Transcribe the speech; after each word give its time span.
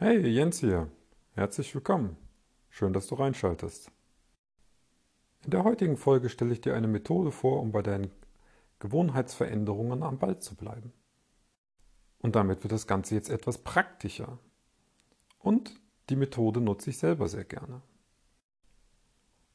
Hey, 0.00 0.24
Jens 0.28 0.60
hier. 0.60 0.88
Herzlich 1.32 1.74
willkommen. 1.74 2.16
Schön, 2.70 2.92
dass 2.92 3.08
du 3.08 3.16
reinschaltest. 3.16 3.90
In 5.42 5.50
der 5.50 5.64
heutigen 5.64 5.96
Folge 5.96 6.28
stelle 6.28 6.52
ich 6.52 6.60
dir 6.60 6.76
eine 6.76 6.86
Methode 6.86 7.32
vor, 7.32 7.60
um 7.60 7.72
bei 7.72 7.82
deinen 7.82 8.12
Gewohnheitsveränderungen 8.78 10.04
am 10.04 10.20
Ball 10.20 10.38
zu 10.38 10.54
bleiben. 10.54 10.92
Und 12.20 12.36
damit 12.36 12.62
wird 12.62 12.70
das 12.70 12.86
Ganze 12.86 13.16
jetzt 13.16 13.28
etwas 13.28 13.58
praktischer. 13.58 14.38
Und 15.40 15.74
die 16.10 16.16
Methode 16.16 16.60
nutze 16.60 16.90
ich 16.90 16.98
selber 16.98 17.26
sehr 17.26 17.44
gerne. 17.44 17.82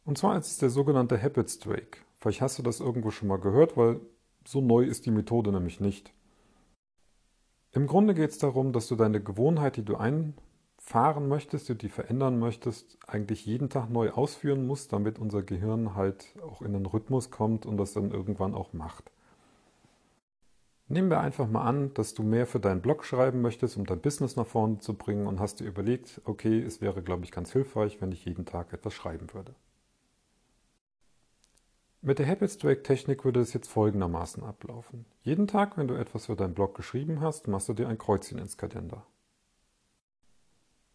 Und 0.03 0.17
zwar 0.17 0.37
ist 0.37 0.47
es 0.47 0.57
der 0.57 0.71
sogenannte 0.71 1.23
Habit 1.23 1.51
Strike. 1.51 1.99
Vielleicht 2.19 2.41
hast 2.41 2.59
du 2.59 2.63
das 2.63 2.81
irgendwo 2.81 3.11
schon 3.11 3.29
mal 3.29 3.39
gehört, 3.39 3.77
weil 3.77 4.01
so 4.45 4.59
neu 4.59 4.83
ist 4.83 5.05
die 5.05 5.11
Methode 5.11 5.53
nämlich 5.53 5.79
nicht. 5.79 6.13
Im 7.75 7.87
Grunde 7.87 8.13
geht 8.13 8.29
es 8.29 8.37
darum, 8.37 8.71
dass 8.71 8.87
du 8.87 8.95
deine 8.95 9.19
Gewohnheit, 9.19 9.77
die 9.77 9.83
du 9.83 9.95
einfahren 9.95 11.27
möchtest, 11.27 11.69
die 11.69 11.75
du 11.75 11.89
verändern 11.89 12.37
möchtest, 12.37 12.99
eigentlich 13.07 13.47
jeden 13.47 13.69
Tag 13.69 13.89
neu 13.89 14.11
ausführen 14.11 14.67
musst, 14.67 14.93
damit 14.93 15.17
unser 15.17 15.41
Gehirn 15.41 15.95
halt 15.95 16.35
auch 16.43 16.61
in 16.61 16.73
den 16.73 16.85
Rhythmus 16.85 17.31
kommt 17.31 17.65
und 17.65 17.77
das 17.77 17.93
dann 17.93 18.11
irgendwann 18.11 18.53
auch 18.53 18.73
macht. 18.73 19.11
Nehmen 20.87 21.09
wir 21.09 21.19
einfach 21.21 21.47
mal 21.47 21.63
an, 21.63 21.91
dass 21.95 22.13
du 22.13 22.21
mehr 22.21 22.45
für 22.45 22.59
deinen 22.59 22.81
Blog 22.81 23.03
schreiben 23.05 23.41
möchtest, 23.41 23.75
um 23.77 23.87
dein 23.87 24.01
Business 24.01 24.35
nach 24.35 24.45
vorne 24.45 24.77
zu 24.77 24.93
bringen 24.93 25.25
und 25.25 25.39
hast 25.39 25.59
dir 25.59 25.65
überlegt, 25.65 26.21
okay, 26.25 26.61
es 26.61 26.79
wäre, 26.79 27.01
glaube 27.01 27.23
ich, 27.23 27.31
ganz 27.31 27.51
hilfreich, 27.51 27.99
wenn 28.01 28.11
ich 28.11 28.25
jeden 28.25 28.45
Tag 28.45 28.71
etwas 28.73 28.93
schreiben 28.93 29.33
würde. 29.33 29.55
Mit 32.05 32.19
der 32.19 32.27
Habits 32.27 32.57
Track 32.57 32.83
Technik 32.83 33.23
würde 33.23 33.39
es 33.39 33.53
jetzt 33.53 33.69
folgendermaßen 33.69 34.43
ablaufen. 34.43 35.05
Jeden 35.21 35.47
Tag, 35.47 35.77
wenn 35.77 35.87
du 35.87 35.93
etwas 35.93 36.25
für 36.25 36.35
deinen 36.35 36.53
Blog 36.53 36.75
geschrieben 36.75 37.21
hast, 37.21 37.47
machst 37.47 37.69
du 37.69 37.73
dir 37.73 37.87
ein 37.87 37.97
Kreuzchen 37.97 38.39
ins 38.39 38.57
Kalender. 38.57 39.07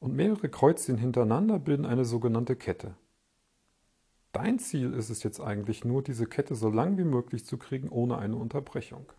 Und 0.01 0.15
mehrere 0.15 0.51
Kreuzchen 0.51 0.99
hintereinander 0.99 1.59
bilden 1.59 1.87
eine 1.87 2.05
sogenannte 2.05 2.57
Kette. 2.57 2.95
Dein 4.33 4.59
Ziel 4.59 4.93
ist 4.93 5.09
es 5.09 5.23
jetzt 5.23 5.41
eigentlich 5.41 5.83
nur, 5.83 6.03
diese 6.03 6.27
Kette 6.27 6.55
so 6.55 6.69
lang 6.69 6.99
wie 6.99 7.05
möglich 7.05 7.47
zu 7.47 7.57
kriegen, 7.57 7.89
ohne 7.89 8.19
eine 8.19 8.37
Unterbrechung. 8.37 9.11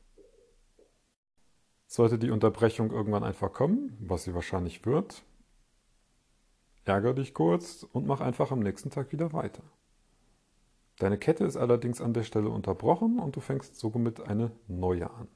Sollte 1.87 2.19
die 2.19 2.29
Unterbrechung 2.29 2.91
irgendwann 2.91 3.23
einfach 3.23 3.51
kommen, 3.51 3.97
was 3.99 4.25
sie 4.25 4.35
wahrscheinlich 4.35 4.85
wird, 4.85 5.23
ärger 6.85 7.15
dich 7.15 7.33
kurz 7.33 7.81
und 7.81 8.05
mach 8.05 8.21
einfach 8.21 8.51
am 8.51 8.59
nächsten 8.59 8.91
Tag 8.91 9.11
wieder 9.11 9.33
weiter. 9.33 9.63
Deine 10.99 11.17
Kette 11.17 11.45
ist 11.45 11.55
allerdings 11.55 12.01
an 12.01 12.13
der 12.13 12.23
Stelle 12.23 12.49
unterbrochen 12.49 13.19
und 13.19 13.35
du 13.35 13.39
fängst 13.39 13.77
somit 13.77 14.19
eine 14.19 14.51
neue 14.67 15.09
an. 15.09 15.27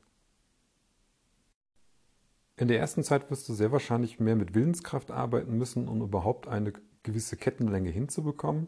In 2.57 2.67
der 2.67 2.79
ersten 2.79 3.03
Zeit 3.03 3.31
wirst 3.31 3.47
du 3.49 3.53
sehr 3.53 3.71
wahrscheinlich 3.71 4.19
mehr 4.19 4.35
mit 4.35 4.53
Willenskraft 4.53 5.09
arbeiten 5.09 5.57
müssen, 5.57 5.87
um 5.87 6.01
überhaupt 6.01 6.47
eine 6.47 6.73
gewisse 7.01 7.37
Kettenlänge 7.37 7.89
hinzubekommen, 7.89 8.67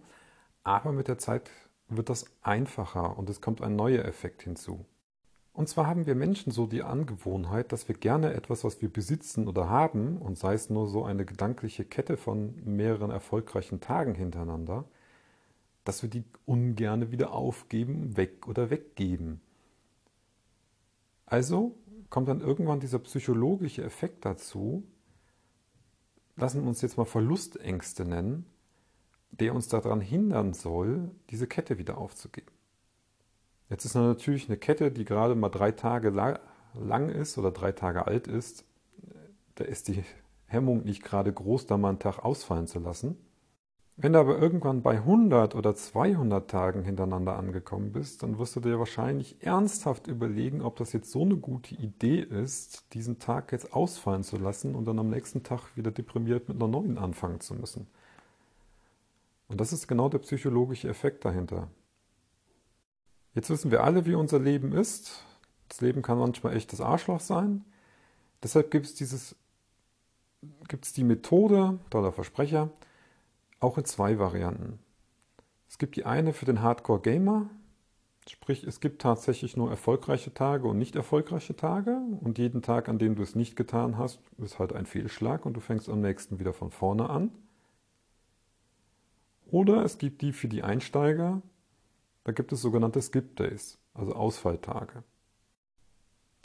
aber 0.63 0.93
mit 0.93 1.07
der 1.07 1.17
Zeit 1.17 1.51
wird 1.89 2.09
das 2.09 2.25
einfacher 2.41 3.17
und 3.17 3.29
es 3.29 3.41
kommt 3.41 3.61
ein 3.61 3.75
neuer 3.75 4.05
Effekt 4.05 4.41
hinzu. 4.41 4.85
Und 5.53 5.69
zwar 5.69 5.87
haben 5.87 6.05
wir 6.05 6.15
Menschen 6.15 6.51
so 6.51 6.65
die 6.65 6.83
Angewohnheit, 6.83 7.71
dass 7.71 7.87
wir 7.87 7.95
gerne 7.95 8.33
etwas, 8.33 8.63
was 8.63 8.81
wir 8.81 8.91
besitzen 8.91 9.47
oder 9.47 9.69
haben, 9.69 10.17
und 10.17 10.37
sei 10.37 10.53
es 10.53 10.69
nur 10.69 10.87
so 10.87 11.05
eine 11.05 11.25
gedankliche 11.25 11.85
Kette 11.85 12.17
von 12.17 12.55
mehreren 12.65 13.11
erfolgreichen 13.11 13.79
Tagen 13.79 14.15
hintereinander, 14.15 14.85
dass 15.85 16.01
wir 16.03 16.09
die 16.09 16.25
ungerne 16.45 17.11
wieder 17.11 17.31
aufgeben, 17.31 18.17
weg 18.17 18.47
oder 18.47 18.69
weggeben. 18.69 19.39
Also 21.25 21.77
kommt 22.09 22.27
dann 22.27 22.41
irgendwann 22.41 22.81
dieser 22.81 22.99
psychologische 22.99 23.83
Effekt 23.83 24.25
dazu, 24.25 24.83
lassen 26.35 26.61
wir 26.61 26.67
uns 26.67 26.81
jetzt 26.81 26.97
mal 26.97 27.05
Verlustängste 27.05 28.03
nennen, 28.03 28.45
der 29.31 29.55
uns 29.55 29.67
daran 29.67 30.01
hindern 30.01 30.53
soll, 30.53 31.11
diese 31.29 31.47
Kette 31.47 31.77
wieder 31.77 31.97
aufzugeben. 31.97 32.51
Jetzt 33.69 33.85
ist 33.85 33.95
natürlich 33.95 34.47
eine 34.47 34.57
Kette, 34.57 34.91
die 34.91 35.05
gerade 35.05 35.35
mal 35.35 35.49
drei 35.49 35.71
Tage 35.71 36.09
lang 36.09 37.09
ist 37.09 37.37
oder 37.37 37.51
drei 37.51 37.71
Tage 37.71 38.05
alt 38.05 38.27
ist, 38.27 38.65
da 39.55 39.63
ist 39.63 39.87
die 39.87 40.03
Hemmung 40.45 40.83
nicht 40.83 41.03
gerade 41.03 41.33
groß, 41.33 41.65
da 41.65 41.77
mal 41.77 41.89
einen 41.89 41.99
Tag 41.99 42.19
ausfallen 42.19 42.67
zu 42.67 42.79
lassen. 42.79 43.17
Wenn 43.97 44.11
du 44.11 44.19
aber 44.19 44.37
irgendwann 44.37 44.81
bei 44.81 44.97
100 44.97 45.55
oder 45.55 45.73
200 45.73 46.51
Tagen 46.51 46.83
hintereinander 46.83 47.37
angekommen 47.37 47.93
bist, 47.93 48.23
dann 48.23 48.37
wirst 48.37 48.55
du 48.57 48.59
dir 48.59 48.77
wahrscheinlich 48.77 49.41
ernsthaft 49.41 50.07
überlegen, 50.07 50.61
ob 50.61 50.75
das 50.75 50.91
jetzt 50.91 51.11
so 51.11 51.21
eine 51.21 51.37
gute 51.37 51.75
Idee 51.75 52.19
ist, 52.19 52.93
diesen 52.93 53.19
Tag 53.19 53.53
jetzt 53.53 53.71
ausfallen 53.73 54.23
zu 54.23 54.35
lassen 54.35 54.75
und 54.75 54.85
dann 54.85 54.99
am 54.99 55.09
nächsten 55.09 55.43
Tag 55.43 55.77
wieder 55.77 55.91
deprimiert 55.91 56.49
mit 56.49 56.57
einer 56.57 56.67
neuen 56.67 56.97
anfangen 56.97 57.39
zu 57.39 57.53
müssen. 57.53 57.87
Und 59.47 59.61
das 59.61 59.71
ist 59.71 59.87
genau 59.87 60.09
der 60.09 60.19
psychologische 60.19 60.89
Effekt 60.89 61.23
dahinter. 61.23 61.69
Jetzt 63.33 63.49
wissen 63.49 63.71
wir 63.71 63.83
alle, 63.85 64.05
wie 64.05 64.15
unser 64.15 64.39
Leben 64.39 64.73
ist. 64.73 65.23
Das 65.69 65.79
Leben 65.79 66.01
kann 66.01 66.17
manchmal 66.17 66.55
echt 66.57 66.73
das 66.73 66.81
Arschloch 66.81 67.21
sein. 67.21 67.63
Deshalb 68.43 68.71
gibt 68.71 68.87
es 68.87 68.95
dieses, 68.95 69.37
gibt 70.67 70.85
es 70.85 70.91
die 70.91 71.05
Methode, 71.05 71.79
toller 71.89 72.11
Versprecher, 72.11 72.71
auch 73.65 73.77
in 73.77 73.85
zwei 73.85 74.19
Varianten. 74.19 74.79
Es 75.67 75.77
gibt 75.79 75.95
die 75.95 76.05
eine 76.05 76.33
für 76.33 76.45
den 76.45 76.61
Hardcore-Gamer, 76.61 77.49
sprich 78.29 78.63
es 78.63 78.79
gibt 78.79 79.01
tatsächlich 79.01 79.57
nur 79.57 79.69
erfolgreiche 79.69 80.33
Tage 80.33 80.67
und 80.67 80.77
nicht 80.77 80.95
erfolgreiche 80.95 81.55
Tage 81.55 81.99
und 82.21 82.37
jeden 82.37 82.61
Tag, 82.61 82.87
an 82.87 82.99
dem 82.99 83.15
du 83.15 83.23
es 83.23 83.35
nicht 83.35 83.55
getan 83.55 83.97
hast, 83.97 84.21
ist 84.37 84.59
halt 84.59 84.71
ein 84.71 84.85
Fehlschlag 84.85 85.45
und 85.45 85.53
du 85.53 85.59
fängst 85.59 85.89
am 85.89 86.01
nächsten 86.01 86.39
wieder 86.39 86.53
von 86.53 86.69
vorne 86.69 87.09
an. 87.09 87.31
Oder 89.47 89.83
es 89.83 89.97
gibt 89.97 90.21
die 90.21 90.31
für 90.31 90.47
die 90.47 90.63
Einsteiger, 90.63 91.41
da 92.23 92.31
gibt 92.31 92.51
es 92.53 92.61
sogenannte 92.61 93.01
Skip 93.01 93.35
Days, 93.35 93.79
also 93.93 94.13
Ausfalltage. 94.13 95.03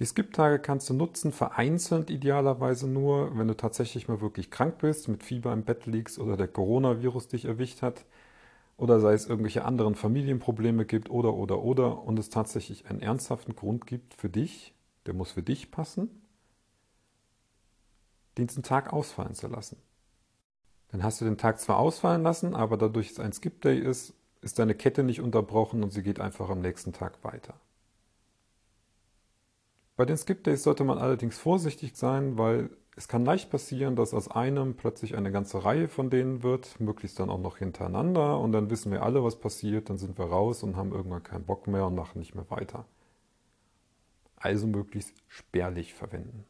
Die 0.00 0.06
Skip-Tage 0.06 0.60
kannst 0.60 0.88
du 0.88 0.94
nutzen, 0.94 1.30
vereinzelt 1.30 2.08
idealerweise 2.08 2.88
nur, 2.88 3.36
wenn 3.36 3.48
du 3.48 3.54
tatsächlich 3.54 4.08
mal 4.08 4.22
wirklich 4.22 4.50
krank 4.50 4.78
bist, 4.78 5.08
mit 5.08 5.22
Fieber 5.22 5.52
im 5.52 5.62
Bett 5.62 5.84
liegst 5.84 6.18
oder 6.18 6.38
der 6.38 6.48
Coronavirus 6.48 7.28
dich 7.28 7.44
erwischt 7.44 7.82
hat 7.82 8.06
oder 8.78 8.98
sei 8.98 9.12
es 9.12 9.26
irgendwelche 9.26 9.66
anderen 9.66 9.94
Familienprobleme 9.94 10.86
gibt 10.86 11.10
oder 11.10 11.34
oder 11.34 11.62
oder 11.62 12.02
und 12.02 12.18
es 12.18 12.30
tatsächlich 12.30 12.86
einen 12.86 13.02
ernsthaften 13.02 13.54
Grund 13.54 13.86
gibt 13.86 14.14
für 14.14 14.30
dich, 14.30 14.74
der 15.04 15.12
muss 15.12 15.32
für 15.32 15.42
dich 15.42 15.70
passen, 15.70 16.08
diesen 18.38 18.62
Tag 18.62 18.94
ausfallen 18.94 19.34
zu 19.34 19.48
lassen. 19.48 19.76
Dann 20.92 21.04
hast 21.04 21.20
du 21.20 21.26
den 21.26 21.36
Tag 21.36 21.60
zwar 21.60 21.78
ausfallen 21.78 22.22
lassen, 22.22 22.54
aber 22.54 22.78
dadurch, 22.78 23.08
dass 23.08 23.18
es 23.18 23.24
ein 23.24 23.34
Skip 23.34 23.60
Day 23.60 23.78
ist, 23.78 24.14
ist 24.40 24.58
deine 24.58 24.74
Kette 24.74 25.02
nicht 25.02 25.20
unterbrochen 25.20 25.82
und 25.82 25.92
sie 25.92 26.02
geht 26.02 26.20
einfach 26.20 26.48
am 26.48 26.62
nächsten 26.62 26.94
Tag 26.94 27.22
weiter. 27.22 27.52
Bei 30.00 30.06
den 30.06 30.16
Skip 30.16 30.42
Days 30.44 30.62
sollte 30.62 30.82
man 30.82 30.96
allerdings 30.96 31.36
vorsichtig 31.36 31.94
sein, 31.94 32.38
weil 32.38 32.70
es 32.96 33.06
kann 33.06 33.26
leicht 33.26 33.50
passieren, 33.50 33.96
dass 33.96 34.14
aus 34.14 34.30
einem 34.30 34.74
plötzlich 34.74 35.14
eine 35.14 35.30
ganze 35.30 35.62
Reihe 35.62 35.88
von 35.88 36.08
denen 36.08 36.42
wird, 36.42 36.80
möglichst 36.80 37.20
dann 37.20 37.28
auch 37.28 37.38
noch 37.38 37.58
hintereinander 37.58 38.38
und 38.38 38.52
dann 38.52 38.70
wissen 38.70 38.90
wir 38.92 39.02
alle, 39.02 39.22
was 39.22 39.38
passiert, 39.38 39.90
dann 39.90 39.98
sind 39.98 40.16
wir 40.16 40.24
raus 40.24 40.62
und 40.62 40.76
haben 40.76 40.92
irgendwann 40.92 41.22
keinen 41.22 41.44
Bock 41.44 41.66
mehr 41.66 41.84
und 41.84 41.96
machen 41.96 42.18
nicht 42.18 42.34
mehr 42.34 42.48
weiter. 42.48 42.86
Also 44.36 44.66
möglichst 44.66 45.12
spärlich 45.28 45.92
verwenden. 45.92 46.46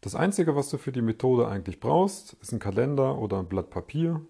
Das 0.00 0.14
Einzige, 0.14 0.56
was 0.56 0.70
du 0.70 0.78
für 0.78 0.92
die 0.92 1.02
Methode 1.02 1.48
eigentlich 1.48 1.80
brauchst, 1.80 2.32
ist 2.40 2.52
ein 2.52 2.60
Kalender 2.60 3.18
oder 3.18 3.40
ein 3.40 3.48
Blatt 3.50 3.68
Papier 3.68 4.24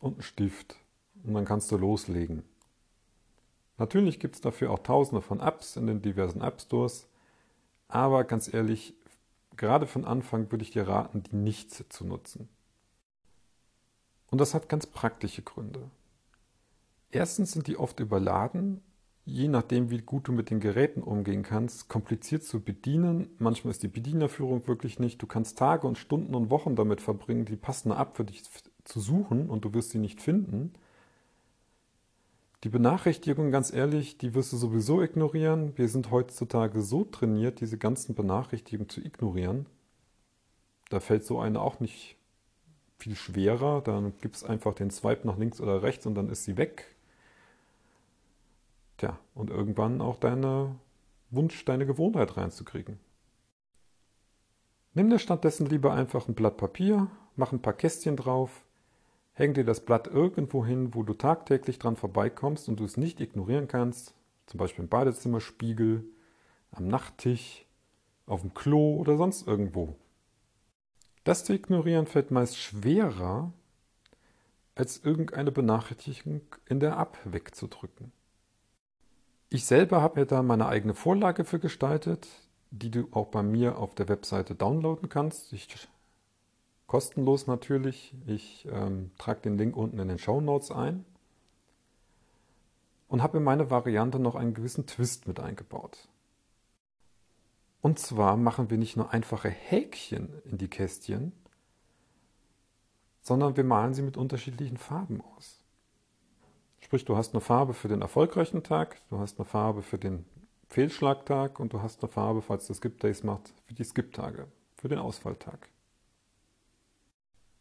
und 0.00 0.18
ein 0.18 0.22
Stift. 0.22 0.76
Und 1.24 1.32
dann 1.32 1.46
kannst 1.46 1.72
du 1.72 1.78
loslegen. 1.78 2.42
Natürlich 3.78 4.20
gibt 4.20 4.36
es 4.36 4.40
dafür 4.40 4.70
auch 4.70 4.78
tausende 4.78 5.22
von 5.22 5.40
Apps 5.40 5.76
in 5.76 5.86
den 5.86 6.02
diversen 6.02 6.40
App 6.40 6.60
Stores, 6.60 7.08
aber 7.88 8.24
ganz 8.24 8.52
ehrlich, 8.52 8.94
gerade 9.56 9.86
von 9.86 10.04
Anfang 10.04 10.50
würde 10.50 10.62
ich 10.62 10.70
dir 10.70 10.88
raten, 10.88 11.22
die 11.22 11.36
nicht 11.36 11.92
zu 11.92 12.04
nutzen. 12.04 12.48
Und 14.30 14.40
das 14.40 14.54
hat 14.54 14.68
ganz 14.68 14.86
praktische 14.86 15.42
Gründe. 15.42 15.90
Erstens 17.10 17.52
sind 17.52 17.66
die 17.66 17.76
oft 17.76 18.00
überladen, 18.00 18.82
je 19.24 19.48
nachdem, 19.48 19.90
wie 19.90 20.02
gut 20.02 20.28
du 20.28 20.32
mit 20.32 20.50
den 20.50 20.60
Geräten 20.60 21.02
umgehen 21.02 21.42
kannst, 21.42 21.88
kompliziert 21.88 22.44
zu 22.44 22.60
bedienen. 22.60 23.28
Manchmal 23.38 23.72
ist 23.72 23.82
die 23.82 23.88
Bedienerführung 23.88 24.66
wirklich 24.66 24.98
nicht. 24.98 25.20
Du 25.20 25.26
kannst 25.26 25.58
Tage 25.58 25.86
und 25.86 25.98
Stunden 25.98 26.34
und 26.34 26.50
Wochen 26.50 26.76
damit 26.76 27.00
verbringen, 27.00 27.44
die 27.44 27.56
passende 27.56 27.96
App 27.96 28.16
für 28.16 28.24
dich 28.24 28.42
zu 28.84 29.00
suchen 29.00 29.48
und 29.50 29.64
du 29.64 29.74
wirst 29.74 29.90
sie 29.90 29.98
nicht 29.98 30.20
finden. 30.20 30.72
Die 32.64 32.68
Benachrichtigung, 32.70 33.50
ganz 33.50 33.72
ehrlich, 33.72 34.18
die 34.18 34.34
wirst 34.34 34.52
du 34.52 34.56
sowieso 34.56 35.02
ignorieren. 35.02 35.76
Wir 35.76 35.88
sind 35.88 36.10
heutzutage 36.10 36.80
so 36.80 37.04
trainiert, 37.04 37.60
diese 37.60 37.78
ganzen 37.78 38.14
Benachrichtigungen 38.14 38.88
zu 38.88 39.00
ignorieren. 39.00 39.66
Da 40.88 41.00
fällt 41.00 41.24
so 41.24 41.38
eine 41.38 41.60
auch 41.60 41.80
nicht 41.80 42.16
viel 42.98 43.14
schwerer. 43.14 43.82
Dann 43.82 44.14
gibt 44.20 44.36
es 44.36 44.44
einfach 44.44 44.74
den 44.74 44.90
Swipe 44.90 45.26
nach 45.26 45.36
links 45.36 45.60
oder 45.60 45.82
rechts 45.82 46.06
und 46.06 46.14
dann 46.14 46.30
ist 46.30 46.44
sie 46.44 46.56
weg. 46.56 46.96
Tja, 48.96 49.18
und 49.34 49.50
irgendwann 49.50 50.00
auch 50.00 50.16
deine 50.16 50.76
Wunsch, 51.30 51.64
deine 51.66 51.86
Gewohnheit 51.86 52.36
reinzukriegen. 52.36 52.98
Nimm 54.94 55.10
dir 55.10 55.18
stattdessen 55.18 55.66
lieber 55.66 55.92
einfach 55.92 56.26
ein 56.26 56.34
Blatt 56.34 56.56
Papier, 56.56 57.08
mach 57.36 57.52
ein 57.52 57.60
paar 57.60 57.74
Kästchen 57.74 58.16
drauf, 58.16 58.65
häng 59.36 59.52
dir 59.52 59.64
das 59.64 59.84
Blatt 59.84 60.06
irgendwo 60.06 60.64
hin, 60.64 60.94
wo 60.94 61.02
du 61.02 61.12
tagtäglich 61.12 61.78
dran 61.78 61.96
vorbeikommst 61.96 62.68
und 62.70 62.80
du 62.80 62.84
es 62.84 62.96
nicht 62.96 63.20
ignorieren 63.20 63.68
kannst, 63.68 64.14
zum 64.46 64.58
Beispiel 64.58 64.84
im 64.84 64.88
Badezimmerspiegel, 64.88 66.04
am 66.70 66.88
Nachttisch, 66.88 67.66
auf 68.24 68.40
dem 68.40 68.54
Klo 68.54 68.96
oder 68.96 69.18
sonst 69.18 69.46
irgendwo. 69.46 69.94
Das 71.22 71.44
zu 71.44 71.52
ignorieren 71.52 72.06
fällt 72.06 72.30
meist 72.30 72.56
schwerer, 72.56 73.52
als 74.74 75.04
irgendeine 75.04 75.52
Benachrichtigung 75.52 76.40
in 76.66 76.80
der 76.80 76.98
App 76.98 77.18
wegzudrücken. 77.24 78.12
Ich 79.50 79.66
selber 79.66 80.00
habe 80.00 80.20
mir 80.20 80.26
da 80.26 80.42
meine 80.42 80.66
eigene 80.66 80.94
Vorlage 80.94 81.44
für 81.44 81.58
gestaltet, 81.58 82.26
die 82.70 82.90
du 82.90 83.08
auch 83.10 83.26
bei 83.26 83.42
mir 83.42 83.78
auf 83.78 83.94
der 83.94 84.08
Webseite 84.08 84.54
downloaden 84.54 85.08
kannst. 85.08 85.52
Ich, 85.52 85.88
kostenlos 86.96 87.46
natürlich. 87.46 88.14
Ich 88.26 88.66
ähm, 88.72 89.10
trage 89.18 89.42
den 89.42 89.58
Link 89.58 89.76
unten 89.76 89.98
in 89.98 90.08
den 90.08 90.18
Show 90.18 90.40
Notes 90.40 90.70
ein 90.70 91.04
und 93.06 93.22
habe 93.22 93.36
in 93.36 93.44
meine 93.44 93.70
Variante 93.70 94.18
noch 94.18 94.34
einen 94.34 94.54
gewissen 94.54 94.86
Twist 94.86 95.28
mit 95.28 95.38
eingebaut. 95.38 96.08
Und 97.82 97.98
zwar 97.98 98.38
machen 98.38 98.70
wir 98.70 98.78
nicht 98.78 98.96
nur 98.96 99.12
einfache 99.12 99.50
Häkchen 99.50 100.40
in 100.46 100.56
die 100.56 100.68
Kästchen, 100.68 101.32
sondern 103.20 103.58
wir 103.58 103.64
malen 103.64 103.92
sie 103.92 104.00
mit 104.00 104.16
unterschiedlichen 104.16 104.78
Farben 104.78 105.20
aus. 105.20 105.60
Sprich, 106.80 107.04
du 107.04 107.14
hast 107.14 107.34
eine 107.34 107.42
Farbe 107.42 107.74
für 107.74 107.88
den 107.88 108.00
erfolgreichen 108.00 108.62
Tag, 108.62 109.02
du 109.10 109.18
hast 109.18 109.38
eine 109.38 109.44
Farbe 109.44 109.82
für 109.82 109.98
den 109.98 110.24
Fehlschlagtag 110.70 111.60
und 111.60 111.74
du 111.74 111.82
hast 111.82 112.02
eine 112.02 112.10
Farbe, 112.10 112.40
falls 112.40 112.66
du 112.66 112.72
Skip 112.72 112.98
Days 113.00 113.22
macht, 113.22 113.52
für 113.66 113.74
die 113.74 113.84
Skip-Tage, 113.84 114.46
für 114.76 114.88
den 114.88 114.98
Ausfalltag. 114.98 115.68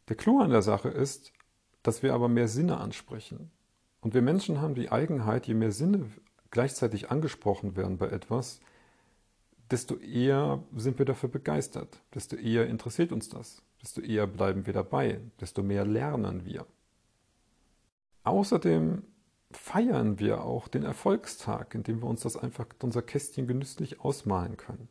Der 0.07 0.15
Clou 0.15 0.39
an 0.39 0.51
der 0.51 0.61
Sache 0.61 0.89
ist, 0.89 1.33
dass 1.83 2.03
wir 2.03 2.13
aber 2.13 2.27
mehr 2.27 2.47
Sinne 2.47 2.77
ansprechen. 2.77 3.51
Und 4.01 4.13
wir 4.13 4.21
Menschen 4.21 4.61
haben 4.61 4.75
die 4.75 4.91
Eigenheit, 4.91 5.47
je 5.47 5.53
mehr 5.55 5.71
Sinne 5.71 6.11
gleichzeitig 6.51 7.09
angesprochen 7.09 7.75
werden 7.75 7.97
bei 7.97 8.07
etwas, 8.07 8.59
desto 9.71 9.95
eher 9.97 10.63
sind 10.75 10.99
wir 10.99 11.05
dafür 11.05 11.29
begeistert, 11.29 12.01
desto 12.13 12.35
eher 12.35 12.67
interessiert 12.67 13.11
uns 13.11 13.29
das, 13.29 13.63
desto 13.81 14.01
eher 14.01 14.27
bleiben 14.27 14.65
wir 14.65 14.73
dabei, 14.73 15.21
desto 15.39 15.63
mehr 15.63 15.85
lernen 15.85 16.45
wir. 16.45 16.65
Außerdem 18.23 19.03
feiern 19.51 20.19
wir 20.19 20.43
auch 20.43 20.67
den 20.67 20.83
Erfolgstag, 20.83 21.73
indem 21.75 22.01
wir 22.01 22.07
uns 22.07 22.21
das 22.21 22.37
einfach 22.37 22.67
unser 22.81 23.01
Kästchen 23.01 23.47
genüsslich 23.47 23.99
ausmalen 24.01 24.57
können. 24.57 24.87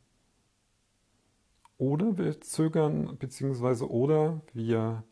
Oder 1.85 2.17
wir 2.17 2.41
zögern, 2.41 3.19
beziehungsweise 3.19 3.91
oder 3.91 4.41
wir 4.55 5.05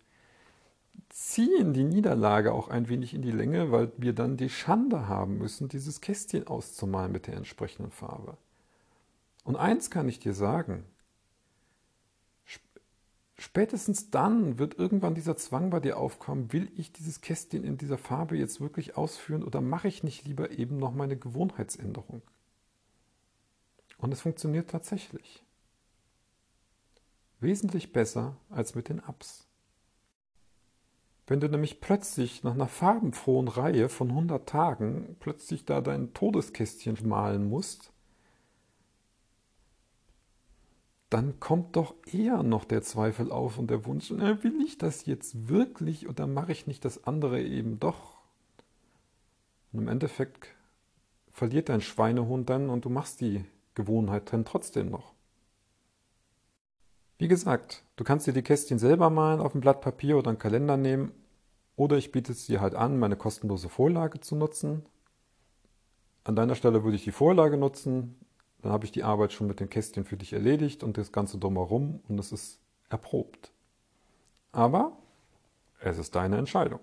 ziehen 1.10 1.74
die 1.74 1.84
Niederlage 1.84 2.54
auch 2.54 2.68
ein 2.68 2.88
wenig 2.88 3.12
in 3.12 3.20
die 3.20 3.30
Länge, 3.30 3.70
weil 3.70 3.92
wir 3.98 4.14
dann 4.14 4.38
die 4.38 4.48
Schande 4.48 5.06
haben 5.06 5.36
müssen, 5.36 5.68
dieses 5.68 6.00
Kästchen 6.00 6.46
auszumalen 6.46 7.12
mit 7.12 7.26
der 7.26 7.36
entsprechenden 7.36 7.90
Farbe. 7.90 8.38
Und 9.44 9.56
eins 9.56 9.90
kann 9.90 10.08
ich 10.08 10.18
dir 10.18 10.32
sagen, 10.32 10.84
Spätestens 13.36 14.08
dann 14.08 14.60
wird 14.60 14.78
irgendwann 14.78 15.16
dieser 15.16 15.36
Zwang 15.36 15.70
bei 15.70 15.80
dir 15.80 15.96
aufkommen, 15.96 16.52
will 16.52 16.70
ich 16.76 16.92
dieses 16.92 17.20
Kästchen 17.20 17.64
in 17.64 17.76
dieser 17.76 17.98
Farbe 17.98 18.36
jetzt 18.36 18.60
wirklich 18.60 18.96
ausführen 18.96 19.42
oder 19.42 19.60
mache 19.60 19.88
ich 19.88 20.04
nicht 20.04 20.24
lieber 20.24 20.52
eben 20.52 20.76
noch 20.78 20.94
meine 20.94 21.16
Gewohnheitsänderung? 21.16 22.22
Und 23.98 24.12
es 24.12 24.20
funktioniert 24.20 24.70
tatsächlich. 24.70 25.42
Wesentlich 27.42 27.92
besser 27.92 28.36
als 28.50 28.76
mit 28.76 28.88
den 28.88 29.00
Ups. 29.00 29.48
Wenn 31.26 31.40
du 31.40 31.48
nämlich 31.48 31.80
plötzlich 31.80 32.44
nach 32.44 32.54
einer 32.54 32.68
farbenfrohen 32.68 33.48
Reihe 33.48 33.88
von 33.88 34.10
100 34.10 34.48
Tagen 34.48 35.16
plötzlich 35.18 35.64
da 35.64 35.80
dein 35.80 36.14
Todeskästchen 36.14 36.96
malen 37.02 37.48
musst, 37.48 37.92
dann 41.10 41.40
kommt 41.40 41.74
doch 41.74 41.96
eher 42.06 42.44
noch 42.44 42.64
der 42.64 42.82
Zweifel 42.82 43.32
auf 43.32 43.58
und 43.58 43.70
der 43.70 43.84
Wunsch, 43.86 44.10
na, 44.10 44.42
will 44.44 44.62
ich 44.64 44.78
das 44.78 45.04
jetzt 45.06 45.48
wirklich 45.48 46.08
oder 46.08 46.28
mache 46.28 46.52
ich 46.52 46.68
nicht 46.68 46.84
das 46.84 47.04
andere 47.04 47.42
eben 47.42 47.80
doch? 47.80 48.18
Und 49.72 49.80
im 49.80 49.88
Endeffekt 49.88 50.54
verliert 51.32 51.70
dein 51.70 51.80
Schweinehund 51.80 52.48
dann 52.48 52.70
und 52.70 52.84
du 52.84 52.88
machst 52.88 53.20
die 53.20 53.44
Gewohnheit 53.74 54.32
dann 54.32 54.44
trotzdem 54.44 54.90
noch. 54.90 55.12
Wie 57.22 57.28
gesagt, 57.28 57.84
du 57.94 58.02
kannst 58.02 58.26
dir 58.26 58.32
die 58.32 58.42
Kästchen 58.42 58.80
selber 58.80 59.08
malen 59.08 59.38
auf 59.38 59.54
ein 59.54 59.60
Blatt 59.60 59.80
Papier 59.80 60.18
oder 60.18 60.30
einen 60.30 60.40
Kalender 60.40 60.76
nehmen 60.76 61.12
oder 61.76 61.96
ich 61.96 62.10
biete 62.10 62.32
es 62.32 62.46
dir 62.46 62.60
halt 62.60 62.74
an, 62.74 62.98
meine 62.98 63.14
kostenlose 63.14 63.68
Vorlage 63.68 64.18
zu 64.18 64.34
nutzen. 64.34 64.84
An 66.24 66.34
deiner 66.34 66.56
Stelle 66.56 66.82
würde 66.82 66.96
ich 66.96 67.04
die 67.04 67.12
Vorlage 67.12 67.56
nutzen, 67.56 68.18
dann 68.60 68.72
habe 68.72 68.86
ich 68.86 68.90
die 68.90 69.04
Arbeit 69.04 69.32
schon 69.32 69.46
mit 69.46 69.60
den 69.60 69.70
Kästchen 69.70 70.04
für 70.04 70.16
dich 70.16 70.32
erledigt 70.32 70.82
und 70.82 70.98
das 70.98 71.12
Ganze 71.12 71.38
drumherum 71.38 72.00
und 72.08 72.18
es 72.18 72.32
ist 72.32 72.58
erprobt. 72.88 73.52
Aber 74.50 74.98
es 75.78 75.98
ist 75.98 76.16
deine 76.16 76.38
Entscheidung. 76.38 76.82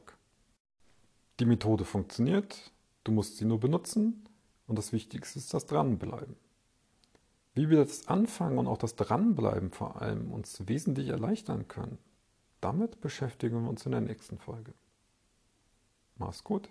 Die 1.41 1.45
Methode 1.45 1.83
funktioniert, 1.83 2.71
du 3.03 3.11
musst 3.11 3.35
sie 3.35 3.45
nur 3.45 3.59
benutzen 3.59 4.23
und 4.67 4.79
das 4.79 4.93
Wichtigste 4.93 5.37
ist 5.37 5.53
das 5.53 5.65
Dranbleiben. 5.65 6.37
Wie 7.53 7.69
wir 7.69 7.77
das 7.77 8.07
Anfangen 8.07 8.57
und 8.57 8.67
auch 8.67 8.77
das 8.77 8.95
Dranbleiben 8.95 9.71
vor 9.71 10.01
allem 10.01 10.31
uns 10.31 10.67
wesentlich 10.67 11.09
erleichtern 11.09 11.67
können, 11.67 11.97
damit 12.61 13.01
beschäftigen 13.01 13.63
wir 13.63 13.69
uns 13.69 13.85
in 13.85 13.91
der 13.91 14.01
nächsten 14.01 14.37
Folge. 14.37 14.73
Mach's 16.17 16.43
gut. 16.43 16.69